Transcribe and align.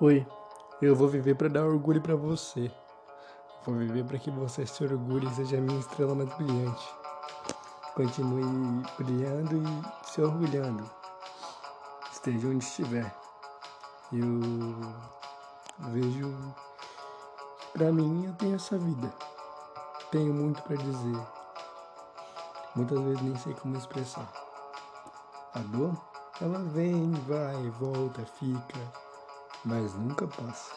Oi, 0.00 0.24
eu 0.80 0.94
vou 0.94 1.08
viver 1.08 1.34
para 1.34 1.48
dar 1.48 1.64
orgulho 1.64 2.00
para 2.00 2.14
você. 2.14 2.70
Vou 3.66 3.74
viver 3.74 4.04
para 4.04 4.16
que 4.16 4.30
você 4.30 4.64
se 4.64 4.84
orgulhe 4.84 5.26
e 5.26 5.34
seja 5.34 5.58
a 5.58 5.60
minha 5.60 5.80
estrela 5.80 6.14
mais 6.14 6.32
brilhante. 6.34 6.88
Continue 7.96 8.84
brilhando 8.96 9.56
e 9.56 10.06
se 10.08 10.22
orgulhando. 10.22 10.88
Esteja 12.12 12.46
onde 12.46 12.64
estiver. 12.64 13.12
Eu 14.12 14.80
vejo 15.90 16.32
para 17.72 17.90
mim 17.90 18.26
eu 18.26 18.34
tenho 18.34 18.54
essa 18.54 18.78
vida. 18.78 19.12
Tenho 20.12 20.32
muito 20.32 20.62
para 20.62 20.76
dizer. 20.76 21.26
Muitas 22.76 23.00
vezes 23.00 23.22
nem 23.22 23.36
sei 23.36 23.52
como 23.54 23.76
expressar. 23.76 24.32
A 25.54 25.58
dor, 25.58 25.92
ela 26.40 26.60
vem, 26.60 27.10
vai, 27.26 27.68
volta, 27.70 28.24
fica 28.24 29.07
mas 29.64 29.94
nunca 29.94 30.26
passa. 30.26 30.72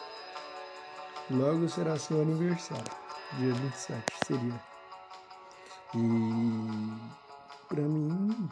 Logo 1.30 1.68
será 1.68 1.98
seu 1.98 2.20
aniversário, 2.20 2.84
dia 3.38 3.54
27 3.54 4.04
seria. 4.26 4.62
E 5.94 7.68
pra 7.68 7.82
mim 7.82 8.50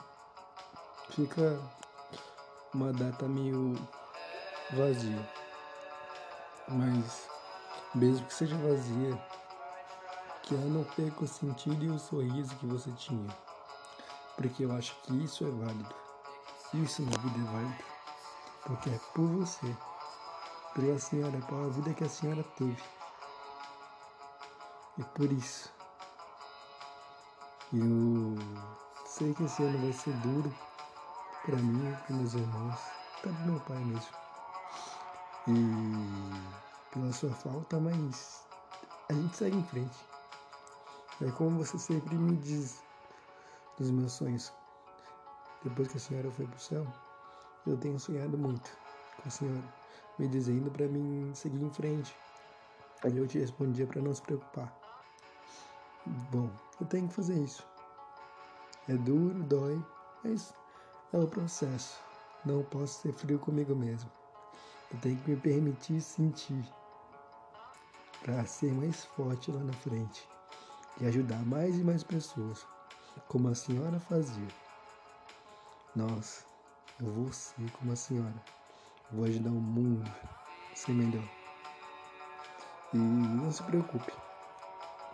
fica 1.10 1.60
uma 2.72 2.92
data 2.92 3.26
meio 3.26 3.74
vazia. 4.72 5.28
Mas 6.68 7.28
mesmo 7.94 8.26
que 8.26 8.34
seja 8.34 8.56
vazia, 8.56 9.20
que 10.42 10.54
ela 10.54 10.66
não 10.66 10.84
perca 10.84 11.24
o 11.24 11.28
sentido 11.28 11.84
e 11.84 11.88
o 11.88 11.98
sorriso 11.98 12.54
que 12.56 12.66
você 12.66 12.90
tinha. 12.92 13.28
Porque 14.36 14.64
eu 14.64 14.72
acho 14.72 14.94
que 15.02 15.24
isso 15.24 15.44
é 15.44 15.50
válido. 15.50 15.94
Isso 16.74 17.02
na 17.02 17.10
vida 17.18 17.38
é 17.38 17.52
válido. 17.52 17.84
Porque 18.64 18.90
é 18.90 19.00
por 19.14 19.26
você 19.26 19.76
pela 20.74 20.98
senhora, 20.98 21.40
pela 21.42 21.68
vida 21.70 21.94
que 21.94 22.04
a 22.04 22.08
senhora 22.08 22.44
teve. 22.56 22.82
E 24.98 25.04
por 25.04 25.32
isso, 25.32 25.72
eu 27.72 28.36
sei 29.06 29.34
que 29.34 29.44
esse 29.44 29.62
ano 29.62 29.78
vai 29.78 29.92
ser 29.92 30.12
duro 30.18 30.54
para 31.44 31.56
mim, 31.56 31.96
para 32.06 32.16
meus 32.16 32.34
irmãos, 32.34 32.78
até 33.18 33.32
para 33.32 33.46
meu 33.46 33.60
pai 33.60 33.78
mesmo. 33.78 34.14
E 35.48 36.92
pela 36.92 37.12
sua 37.12 37.30
falta, 37.30 37.80
mas 37.80 38.44
a 39.08 39.14
gente 39.14 39.36
segue 39.36 39.56
em 39.56 39.64
frente. 39.64 39.98
É 41.22 41.30
como 41.32 41.58
você 41.58 41.78
sempre 41.78 42.14
me 42.14 42.36
diz 42.36 42.82
dos 43.78 43.90
meus 43.90 44.12
sonhos. 44.12 44.52
Depois 45.64 45.88
que 45.88 45.96
a 45.96 46.00
senhora 46.00 46.30
foi 46.30 46.46
pro 46.46 46.60
céu, 46.60 46.86
eu 47.66 47.76
tenho 47.78 47.98
sonhado 47.98 48.38
muito 48.38 48.70
com 49.20 49.28
a 49.28 49.30
senhora 49.30 49.79
me 50.20 50.28
dizendo 50.28 50.70
para 50.70 50.86
mim 50.86 51.32
seguir 51.34 51.62
em 51.62 51.70
frente. 51.70 52.14
Aí 53.02 53.16
eu 53.16 53.26
te 53.26 53.38
respondia 53.38 53.86
para 53.86 54.02
não 54.02 54.14
se 54.14 54.20
preocupar. 54.20 54.72
Bom, 56.30 56.50
eu 56.78 56.86
tenho 56.86 57.08
que 57.08 57.14
fazer 57.14 57.42
isso. 57.42 57.66
É 58.86 58.96
duro, 58.96 59.42
dói, 59.44 59.82
mas 60.22 60.52
é 61.12 61.18
o 61.18 61.26
processo. 61.26 61.98
Não 62.44 62.62
posso 62.62 63.00
ser 63.00 63.12
frio 63.12 63.38
comigo 63.38 63.74
mesmo. 63.74 64.10
Eu 64.92 64.98
tenho 64.98 65.18
que 65.18 65.30
me 65.30 65.36
permitir 65.36 66.00
sentir 66.00 66.64
para 68.20 68.44
ser 68.44 68.74
mais 68.74 69.04
forte 69.04 69.50
lá 69.50 69.60
na 69.60 69.72
frente 69.74 70.28
e 71.00 71.06
ajudar 71.06 71.44
mais 71.46 71.78
e 71.78 71.84
mais 71.84 72.02
pessoas, 72.02 72.66
como 73.28 73.48
a 73.48 73.54
senhora 73.54 73.98
fazia. 74.00 74.52
Nossa, 75.94 76.44
eu 76.98 77.10
vou 77.10 77.32
ser 77.32 77.70
como 77.70 77.92
a 77.92 77.96
senhora. 77.96 78.59
Vou 79.12 79.24
ajudar 79.24 79.50
o 79.50 79.54
mundo 79.54 80.08
a 80.72 80.76
ser 80.76 80.92
melhor. 80.92 81.28
E 82.94 82.98
não 82.98 83.50
se 83.50 83.62
preocupe. 83.64 84.12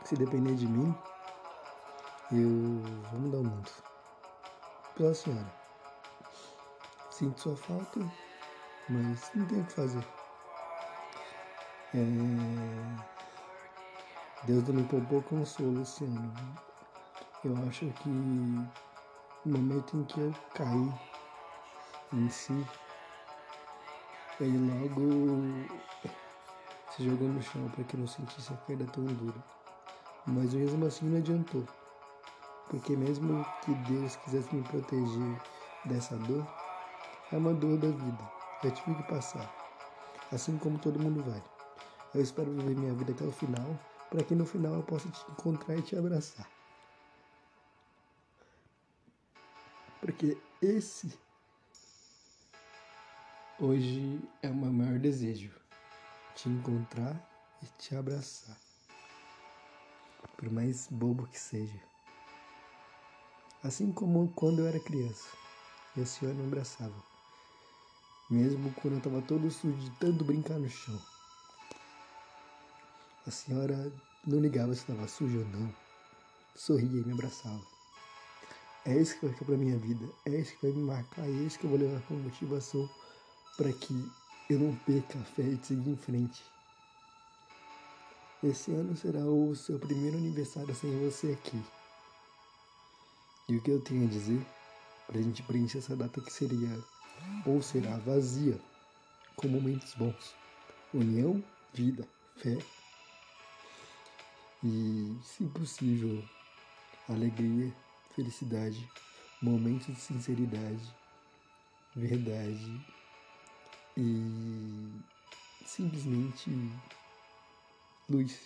Se 0.05 0.17
depender 0.17 0.55
de 0.55 0.67
mim, 0.67 0.95
eu 2.33 2.83
vou 3.11 3.21
mudar 3.21 3.39
o 3.39 3.45
mundo. 3.45 3.71
Pela 4.97 5.15
senhora. 5.15 5.53
Sinto 7.11 7.41
sua 7.41 7.57
falta, 7.57 8.01
mas 8.89 9.31
não 9.35 9.47
tenho 9.47 9.63
o 9.63 9.67
que 9.67 9.73
fazer. 9.73 10.07
É... 11.95 11.99
Deus 14.45 14.69
me 14.69 14.85
poupou 14.85 15.23
consolo 15.23 15.81
esse 15.83 16.05
ano. 16.05 16.35
Eu 17.43 17.57
acho 17.67 17.87
que 17.87 18.09
no 18.09 18.69
momento 19.47 19.97
em 19.97 20.05
que 20.05 20.21
eu 20.21 20.35
caí 20.55 20.93
em 22.13 22.29
si, 22.29 22.67
ele 24.41 24.59
logo 24.59 25.77
se 26.91 27.05
jogou 27.05 27.29
no 27.29 27.43
chão 27.43 27.69
para 27.71 27.85
que 27.85 27.97
não 27.97 28.07
sentisse 28.07 28.53
a 28.53 28.57
queda 28.59 28.85
tão 28.87 29.05
dura. 29.05 29.43
Mas 30.27 30.55
mesmo 30.55 30.85
assim 30.85 31.07
não 31.07 31.19
adiantou. 31.19 31.65
Porque 32.69 32.97
mesmo 32.97 33.45
que 33.65 33.75
Deus 33.91 34.17
quisesse 34.17 34.55
me 34.55 34.63
proteger 34.63 35.41
dessa 35.85 36.17
dor, 36.17 36.47
é 37.33 37.37
uma 37.37 37.55
dor 37.55 37.79
da 37.79 37.89
vida. 37.89 38.31
Eu 38.65 38.71
tive 38.73 38.95
que 38.97 39.03
passar. 39.05 39.49
Assim 40.33 40.59
como 40.59 40.79
todo 40.79 40.99
mundo 40.99 41.23
vai. 41.23 41.43
Eu 42.15 42.21
espero 42.21 42.51
viver 42.51 42.77
minha 42.77 42.95
vida 42.95 43.13
até 43.13 43.25
o 43.25 43.33
final, 43.33 43.79
para 44.11 44.25
que 44.25 44.35
no 44.35 44.45
final 44.45 44.75
eu 44.75 44.83
possa 44.83 45.09
te 45.09 45.21
encontrar 45.31 45.77
e 45.77 45.83
te 45.83 45.97
abraçar. 45.97 46.49
Porque 50.01 50.37
esse 50.61 51.19
Hoje 53.59 54.21
é 54.43 54.51
o 54.51 54.55
meu 54.55 54.71
maior 54.71 54.99
desejo, 54.99 55.51
te 56.35 56.47
encontrar 56.47 57.19
e 57.63 57.67
te 57.79 57.97
abraçar. 57.97 58.55
Por 60.37 60.51
mais 60.51 60.89
bobo 60.91 61.27
que 61.27 61.41
seja. 61.41 61.81
Assim 63.65 63.91
como 63.93 64.31
quando 64.35 64.59
eu 64.59 64.67
era 64.67 64.79
criança, 64.79 65.31
e 65.97 66.03
a 66.03 66.05
senhora 66.05 66.37
me 66.37 66.47
abraçava. 66.47 67.03
Mesmo 68.29 68.75
quando 68.75 68.93
eu 68.93 68.99
estava 68.99 69.23
todo 69.23 69.51
sujo 69.51 69.79
de 69.79 69.91
tanto 69.93 70.23
brincar 70.23 70.59
no 70.59 70.69
chão. 70.69 71.01
A 73.27 73.31
senhora 73.31 73.91
não 74.27 74.39
ligava 74.39 74.75
se 74.75 74.81
estava 74.81 75.09
sujo 75.09 75.39
ou 75.39 75.47
não. 75.47 75.75
Sorria 76.55 77.01
e 77.01 77.07
me 77.07 77.15
abraçava. 77.15 77.65
É 78.85 78.95
isso 79.01 79.15
que 79.15 79.25
vai 79.25 79.33
ficar 79.33 79.47
pra 79.47 79.57
minha 79.57 79.79
vida. 79.79 80.07
É 80.27 80.31
isso 80.41 80.55
que 80.59 80.67
vai 80.67 80.77
me 80.77 80.83
marcar. 80.83 81.25
É 81.25 81.31
isso 81.31 81.59
que 81.59 81.65
eu 81.65 81.71
vou 81.71 81.79
levar 81.79 82.03
como 82.03 82.21
motivação 82.21 82.87
para 83.57 83.73
que 83.73 84.13
eu 84.51 84.59
não 84.59 84.77
perca 84.77 85.19
a 85.19 85.25
fé 85.25 85.43
e 85.43 85.59
siga 85.63 85.91
em 85.91 85.97
frente. 85.97 86.45
Esse 88.43 88.71
ano 88.71 88.97
será 88.97 89.21
o 89.21 89.57
seu 89.57 89.79
primeiro 89.79 90.19
aniversário 90.19 90.75
sem 90.75 90.91
você 91.01 91.33
aqui. 91.33 91.61
E 93.49 93.57
o 93.57 93.63
que 93.63 93.71
eu 93.71 93.81
tenho 93.81 94.05
a 94.05 94.11
dizer 94.11 94.45
para 95.07 95.19
a 95.19 95.23
gente 95.23 95.43
preencher 95.43 95.79
essa 95.79 95.97
data 95.97 96.21
que 96.21 96.33
seria 96.33 96.69
ou 97.47 97.63
será 97.63 97.97
vazia 97.99 98.61
com 99.35 99.49
momentos 99.49 99.95
bons, 99.95 100.35
união, 100.93 101.43
vida, 101.73 102.07
fé 102.37 102.59
e, 104.63 105.17
se 105.23 105.45
possível, 105.47 106.23
alegria, 107.09 107.73
felicidade, 108.15 108.89
momentos 109.41 109.87
de 109.87 110.01
sinceridade, 110.01 110.95
verdade 111.95 112.96
e 113.97 115.01
simplesmente 115.65 116.51
luz, 118.09 118.39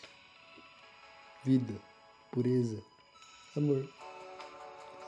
vida, 1.45 1.75
pureza, 2.31 2.83
amor. 3.57 3.89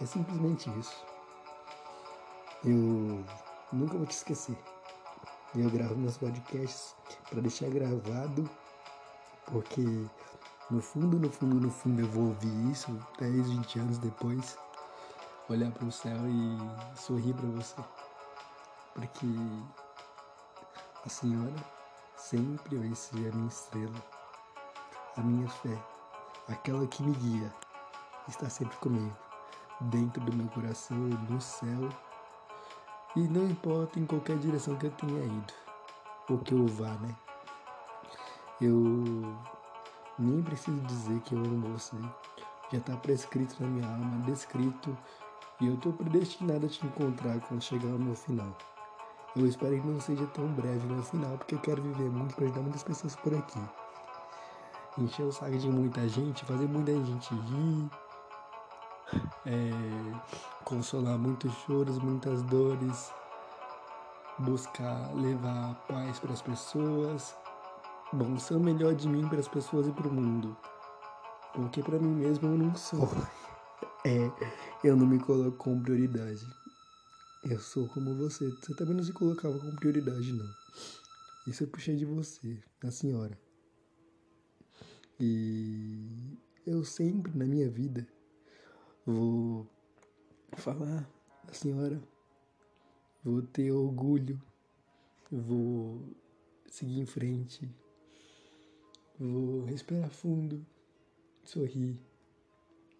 É 0.00 0.06
simplesmente 0.06 0.68
isso. 0.80 1.04
Eu 2.64 3.24
nunca 3.72 3.96
vou 3.96 4.06
te 4.06 4.16
esquecer. 4.16 4.56
Eu 5.54 5.70
gravo 5.70 5.96
meus 5.96 6.16
podcasts 6.16 6.94
para 7.28 7.40
deixar 7.40 7.68
gravado, 7.68 8.48
porque 9.46 9.82
no 10.70 10.80
fundo, 10.80 11.18
no 11.18 11.30
fundo, 11.30 11.60
no 11.60 11.70
fundo 11.70 12.00
eu 12.00 12.08
vou 12.08 12.28
ouvir 12.28 12.70
isso 12.70 12.88
10, 13.18 13.50
20 13.50 13.78
anos 13.78 13.98
depois, 13.98 14.56
olhar 15.48 15.70
para 15.70 15.86
o 15.86 15.92
céu 15.92 16.18
e 16.26 16.96
sorrir 16.96 17.34
para 17.34 17.48
você. 17.48 17.76
Porque 18.94 19.26
a 21.04 21.08
senhora 21.08 21.54
sempre 22.16 22.76
vai 22.76 22.94
ser 22.94 23.28
a 23.32 23.34
minha 23.34 23.48
estrela, 23.48 24.02
a 25.16 25.20
minha 25.20 25.48
fé, 25.48 25.76
aquela 26.48 26.86
que 26.86 27.02
me 27.02 27.12
guia, 27.14 27.52
está 28.28 28.48
sempre 28.48 28.76
comigo, 28.76 29.16
dentro 29.80 30.22
do 30.22 30.32
meu 30.32 30.48
coração, 30.48 30.96
no 30.96 31.40
céu. 31.40 31.88
E 33.16 33.20
não 33.20 33.44
importa 33.50 33.98
em 33.98 34.06
qualquer 34.06 34.38
direção 34.38 34.76
que 34.76 34.86
eu 34.86 34.90
tenha 34.92 35.24
ido, 35.24 35.52
ou 36.30 36.38
que 36.38 36.54
eu 36.54 36.66
vá, 36.66 36.90
né? 36.94 37.14
Eu 38.60 39.36
nem 40.18 40.40
preciso 40.42 40.78
dizer 40.82 41.20
que 41.22 41.34
eu 41.34 41.40
amo 41.40 41.76
você. 41.76 41.96
Já 42.70 42.78
está 42.78 42.96
prescrito 42.96 43.60
na 43.60 43.66
minha 43.66 43.88
alma, 43.88 44.24
descrito, 44.24 44.96
e 45.60 45.66
eu 45.66 45.74
estou 45.74 45.92
predestinado 45.92 46.66
a 46.66 46.68
te 46.68 46.86
encontrar 46.86 47.40
quando 47.40 47.60
chegar 47.60 47.90
ao 47.90 47.98
meu 47.98 48.14
final. 48.14 48.56
Eu 49.34 49.46
espero 49.46 49.80
que 49.80 49.86
não 49.86 49.98
seja 49.98 50.26
tão 50.26 50.46
breve 50.48 50.86
no 50.86 51.02
final, 51.02 51.38
porque 51.38 51.54
eu 51.54 51.58
quero 51.60 51.80
viver 51.82 52.10
muito 52.10 52.34
para 52.34 52.44
ajudar 52.44 52.60
muitas 52.60 52.82
pessoas 52.82 53.16
por 53.16 53.34
aqui. 53.34 53.60
Encher 54.98 55.24
o 55.24 55.32
saco 55.32 55.56
de 55.56 55.70
muita 55.70 56.06
gente, 56.06 56.44
fazer 56.44 56.68
muita 56.68 56.92
gente 56.92 57.34
rir, 57.34 57.90
é, 59.46 59.70
consolar 60.64 61.16
muitos 61.16 61.50
choros, 61.60 61.98
muitas 61.98 62.42
dores, 62.42 63.10
buscar 64.38 65.14
levar 65.14 65.76
paz 65.88 66.18
para 66.18 66.34
as 66.34 66.42
pessoas, 66.42 67.34
bom, 68.12 68.38
ser 68.38 68.56
o 68.56 68.60
melhor 68.60 68.94
de 68.94 69.08
mim 69.08 69.26
para 69.26 69.40
as 69.40 69.48
pessoas 69.48 69.88
e 69.88 69.92
para 69.92 70.08
o 70.08 70.12
mundo. 70.12 70.54
Porque 71.54 71.82
para 71.82 71.98
mim 71.98 72.14
mesmo 72.14 72.48
eu 72.48 72.58
não 72.58 72.74
sou. 72.74 73.08
É, 74.04 74.32
eu 74.82 74.96
não 74.96 75.06
me 75.06 75.20
coloco 75.20 75.56
como 75.56 75.80
prioridade. 75.80 76.44
Eu 77.44 77.58
sou 77.58 77.88
como 77.88 78.14
você. 78.14 78.50
Você 78.50 78.72
também 78.74 78.94
não 78.94 79.02
se 79.02 79.12
colocava 79.12 79.58
como 79.58 79.74
prioridade, 79.74 80.32
não. 80.32 80.48
Isso 81.44 81.64
eu 81.64 81.68
puxei 81.68 81.96
de 81.96 82.04
você, 82.04 82.62
a 82.84 82.90
senhora. 82.90 83.36
E 85.18 86.38
eu 86.64 86.84
sempre 86.84 87.36
na 87.36 87.44
minha 87.44 87.68
vida 87.68 88.06
vou 89.04 89.68
falar 90.52 91.08
da 91.44 91.52
senhora, 91.52 92.00
vou 93.24 93.42
ter 93.42 93.72
orgulho, 93.72 94.40
vou 95.30 96.00
seguir 96.68 97.00
em 97.00 97.06
frente, 97.06 97.68
vou 99.18 99.64
respirar 99.64 100.10
fundo, 100.10 100.64
sorrir 101.42 102.00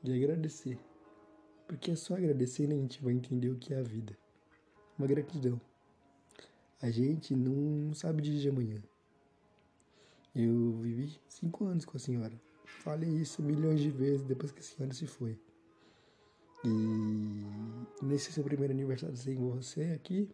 e 0.03 0.13
agradecer. 0.13 0.79
Porque 1.69 1.93
é 1.93 1.97
só 1.97 2.17
agradecendo 2.17 2.75
a 2.75 2.77
gente 2.77 3.01
vai 3.01 3.15
entender 3.15 3.51
o 3.51 3.59
que 3.59 3.73
é 3.73 3.79
a 3.79 3.83
vida. 3.83 4.22
Uma 4.99 5.07
gratidão. 5.07 5.61
A 6.81 6.91
gente 6.91 7.35
não 7.35 7.95
sabe 7.95 8.23
de 8.23 8.49
amanhã. 8.49 8.83
Eu 10.35 10.73
vivi 10.81 11.19
cinco 11.29 11.65
anos 11.65 11.85
com 11.85 11.97
a 11.97 12.01
senhora. 12.01 12.41
Falei 12.65 13.09
isso 13.09 13.43
milhões 13.43 13.81
de 13.81 13.91
vezes 13.91 14.23
depois 14.23 14.51
que 14.51 14.61
a 14.61 14.63
senhora 14.63 14.95
se 14.95 15.07
foi. 15.07 15.39
E 16.65 18.05
nesse 18.05 18.33
seu 18.33 18.45
primeiro 18.45 18.73
aniversário 18.73 19.17
sem 19.17 19.37
você 19.37 19.93
aqui, 19.93 20.31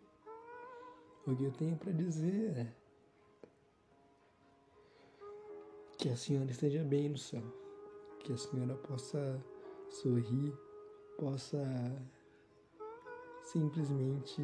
o 1.26 1.34
que 1.34 1.44
eu 1.44 1.52
tenho 1.52 1.76
para 1.76 1.92
dizer 1.92 2.56
é 2.56 2.74
que 5.98 6.08
a 6.08 6.16
senhora 6.16 6.50
esteja 6.50 6.84
bem 6.84 7.08
no 7.08 7.18
céu, 7.18 7.42
que 8.20 8.32
a 8.32 8.36
senhora 8.36 8.74
possa 8.76 9.42
sorrir 9.90 10.54
possa 11.18 11.58
simplesmente 13.52 14.42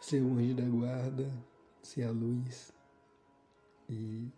ser 0.00 0.22
o 0.22 0.34
anjo 0.34 0.54
da 0.54 0.62
guarda, 0.62 1.28
ser 1.82 2.04
a 2.04 2.10
luz 2.12 2.72
e 3.88 4.30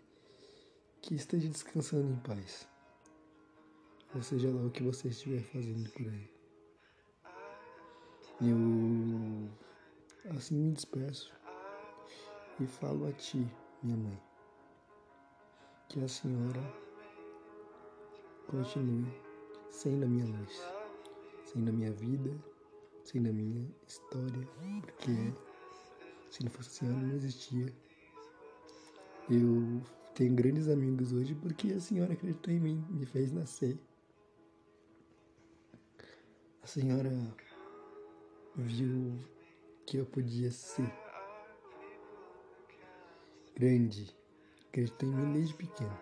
que 1.02 1.14
esteja 1.14 1.50
descansando 1.50 2.10
em 2.10 2.16
paz. 2.20 2.66
Ou 4.14 4.22
seja 4.22 4.50
lá 4.50 4.62
o 4.62 4.70
que 4.70 4.82
você 4.82 5.08
estiver 5.08 5.42
fazendo 5.42 5.90
por 5.90 6.06
aí. 6.06 6.30
Eu 8.40 9.50
assim 10.34 10.54
me 10.54 10.72
despeço 10.72 11.34
e 12.58 12.66
falo 12.66 13.06
a 13.06 13.12
ti, 13.12 13.46
minha 13.82 13.98
mãe, 13.98 14.22
que 15.90 16.02
a 16.02 16.08
senhora 16.08 16.62
continue 18.46 19.12
sendo 19.70 20.06
a 20.06 20.08
minha 20.08 20.24
luz, 20.24 20.77
sendo 21.52 21.70
a 21.70 21.72
minha 21.72 21.92
vida, 21.92 22.30
sendo 23.02 23.30
a 23.30 23.32
minha 23.32 23.66
história, 23.86 24.46
porque 24.82 25.32
se 26.30 26.44
não 26.44 26.50
fosse 26.50 26.70
senhora 26.70 26.98
não 26.98 27.14
existia. 27.14 27.72
Eu 29.30 29.82
tenho 30.14 30.34
grandes 30.34 30.68
amigos 30.68 31.12
hoje 31.12 31.34
porque 31.34 31.72
a 31.72 31.80
senhora 31.80 32.12
acreditou 32.12 32.52
em 32.52 32.60
mim, 32.60 32.86
me 32.90 33.06
fez 33.06 33.32
nascer. 33.32 33.78
A 36.62 36.66
senhora 36.66 37.10
viu 38.54 39.18
que 39.86 39.96
eu 39.96 40.04
podia 40.04 40.50
ser 40.50 40.92
grande, 43.56 44.14
acreditou 44.68 45.08
em 45.08 45.14
mim 45.14 45.32
desde 45.32 45.54
pequeno. 45.54 45.98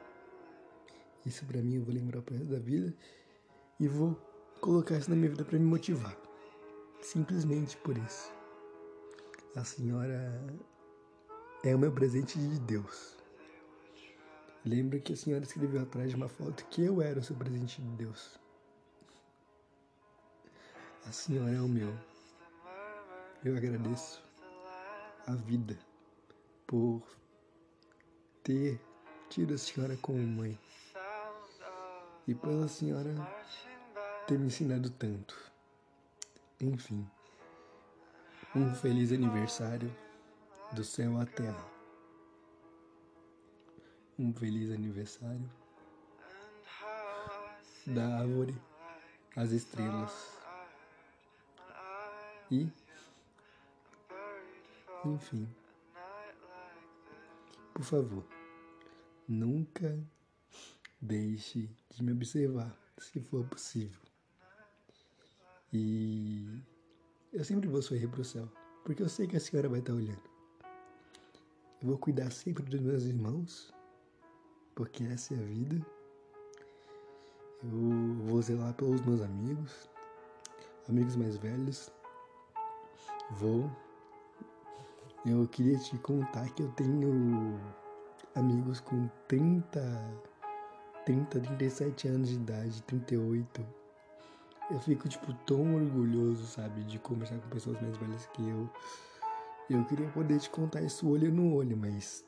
Isso 1.24 1.46
para 1.46 1.62
mim 1.62 1.76
eu 1.76 1.84
vou 1.84 1.94
lembrar 1.94 2.20
pro 2.22 2.34
resto 2.34 2.50
da 2.50 2.58
vida 2.58 2.92
e 3.78 3.86
vou 3.86 4.25
colocar 4.60 4.96
isso 4.96 5.10
na 5.10 5.16
minha 5.16 5.30
vida 5.30 5.44
para 5.44 5.58
me 5.58 5.64
motivar. 5.64 6.16
Simplesmente 7.00 7.76
por 7.78 7.96
isso. 7.96 8.32
A 9.54 9.64
senhora 9.64 10.44
é 11.62 11.74
o 11.74 11.78
meu 11.78 11.92
presente 11.92 12.38
de 12.38 12.58
Deus. 12.60 13.16
Lembra 14.64 14.98
que 14.98 15.12
a 15.12 15.16
senhora 15.16 15.44
escreveu 15.44 15.82
atrás 15.82 16.10
de 16.10 16.16
uma 16.16 16.28
foto 16.28 16.64
que 16.66 16.84
eu 16.84 17.00
era 17.00 17.20
o 17.20 17.22
seu 17.22 17.36
presente 17.36 17.80
de 17.80 17.88
Deus. 17.96 18.38
A 21.06 21.12
senhora 21.12 21.52
é 21.52 21.60
o 21.60 21.68
meu. 21.68 21.94
Eu 23.44 23.56
agradeço 23.56 24.22
a 25.26 25.34
vida 25.36 25.78
por 26.66 27.00
ter 28.42 28.80
tido 29.28 29.54
a 29.54 29.58
senhora 29.58 29.96
como 29.98 30.18
mãe 30.18 30.58
e 32.26 32.34
pela 32.34 32.66
senhora 32.66 33.14
ter 34.26 34.38
me 34.38 34.46
ensinado 34.46 34.90
tanto. 34.90 35.36
Enfim, 36.60 37.08
um 38.54 38.74
feliz 38.74 39.12
aniversário 39.12 39.94
do 40.72 40.82
céu 40.82 41.18
à 41.20 41.26
terra. 41.26 41.64
Um 44.18 44.32
feliz 44.32 44.70
aniversário 44.72 45.50
da 47.86 48.18
árvore 48.18 48.56
às 49.36 49.52
estrelas. 49.52 50.36
E, 52.50 52.68
enfim, 55.04 55.48
por 57.74 57.84
favor, 57.84 58.24
nunca 59.28 59.98
Deixe 61.00 61.68
de 61.90 62.02
me 62.02 62.12
observar, 62.12 62.74
se 62.98 63.20
for 63.20 63.46
possível. 63.46 64.05
E 65.76 66.62
eu 67.32 67.44
sempre 67.44 67.68
vou 67.68 67.82
sorrir 67.82 68.08
para 68.08 68.22
o 68.22 68.24
céu, 68.24 68.48
porque 68.84 69.02
eu 69.02 69.08
sei 69.08 69.26
que 69.26 69.36
a 69.36 69.40
senhora 69.40 69.68
vai 69.68 69.80
estar 69.80 69.92
olhando. 69.92 70.22
Eu 71.82 71.88
vou 71.88 71.98
cuidar 71.98 72.30
sempre 72.30 72.64
dos 72.64 72.80
meus 72.80 73.04
irmãos, 73.04 73.72
porque 74.74 75.04
essa 75.04 75.34
é 75.34 75.36
a 75.38 75.42
vida. 75.42 75.86
Eu 77.62 78.26
vou 78.26 78.40
zelar 78.40 78.72
pelos 78.74 79.00
meus 79.02 79.20
amigos, 79.20 79.90
amigos 80.88 81.14
mais 81.16 81.36
velhos. 81.36 81.92
Vou. 83.32 83.70
Eu 85.26 85.46
queria 85.48 85.78
te 85.78 85.98
contar 85.98 86.48
que 86.54 86.62
eu 86.62 86.70
tenho 86.72 87.60
amigos 88.34 88.80
com 88.80 89.08
30 89.28 89.80
30, 91.04 91.38
37 91.40 92.08
anos 92.08 92.28
de 92.30 92.34
idade, 92.34 92.82
38. 92.82 93.75
Eu 94.68 94.80
fico, 94.80 95.08
tipo, 95.08 95.32
tão 95.46 95.76
orgulhoso, 95.76 96.44
sabe, 96.46 96.82
de 96.84 96.98
conversar 96.98 97.38
com 97.38 97.48
pessoas 97.48 97.80
mais 97.80 97.96
velhas 97.96 98.26
que 98.26 98.42
eu. 98.48 98.68
Eu 99.70 99.84
queria 99.84 100.08
poder 100.08 100.40
te 100.40 100.50
contar 100.50 100.82
isso 100.82 101.08
olho 101.08 101.30
no 101.30 101.54
olho, 101.54 101.76
mas 101.76 102.24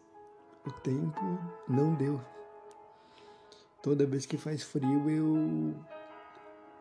o 0.64 0.71
tempo 0.71 1.21
não 1.68 1.95
deu. 1.95 2.21
Toda 3.83 4.07
vez 4.07 4.26
que 4.26 4.37
faz 4.37 4.62
frio, 4.62 5.09
eu 5.09 5.75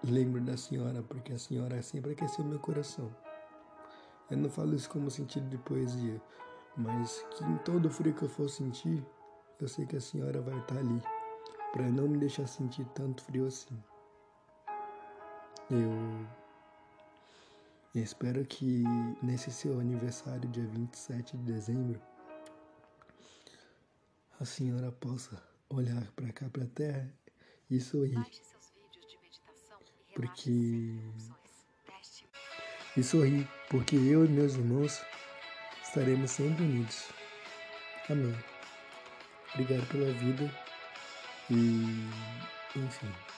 lembro 0.03 0.41
da 0.41 0.57
senhora, 0.57 1.01
porque 1.01 1.33
a 1.33 1.39
senhora 1.39 1.81
sempre 1.81 2.11
aqueceu 2.11 2.43
meu 2.43 2.59
coração. 2.59 3.09
Eu 4.29 4.37
não 4.37 4.49
falo 4.49 4.75
isso 4.75 4.89
como 4.89 5.09
sentido 5.09 5.47
de 5.49 5.57
poesia, 5.57 6.21
mas 6.75 7.25
que 7.31 7.43
em 7.43 7.57
todo 7.59 7.89
frio 7.89 8.13
que 8.13 8.23
eu 8.23 8.29
for 8.29 8.49
sentir, 8.49 9.05
eu 9.59 9.67
sei 9.67 9.85
que 9.85 9.95
a 9.95 10.01
senhora 10.01 10.41
vai 10.41 10.57
estar 10.59 10.77
ali 10.77 11.01
para 11.71 11.89
não 11.89 12.07
me 12.07 12.17
deixar 12.17 12.47
sentir 12.47 12.85
tanto 12.93 13.23
frio 13.23 13.47
assim. 13.47 13.77
Eu 15.69 16.25
espero 17.93 18.45
que 18.45 18.83
nesse 19.21 19.51
seu 19.51 19.79
aniversário, 19.81 20.47
dia 20.49 20.65
27 20.65 21.35
de 21.35 21.43
dezembro, 21.43 22.01
a 24.39 24.45
senhora 24.45 24.93
possa 24.93 25.43
olhar 25.69 26.09
para 26.15 26.31
cá, 26.31 26.49
para 26.49 26.63
a 26.63 26.67
terra 26.67 27.13
e 27.69 27.81
sorrir. 27.81 28.25
Porque. 30.15 30.99
E 32.95 33.03
sorrir, 33.03 33.47
porque 33.69 33.97
eu 33.97 34.23
e 34.25 34.29
meus 34.29 34.53
irmãos 34.53 35.01
estaremos 35.83 36.31
sempre 36.31 36.63
unidos. 36.63 37.09
Amém. 38.09 38.35
Obrigado 39.53 39.85
pela 39.89 40.11
vida. 40.13 40.49
E, 41.51 42.09
enfim. 42.79 43.36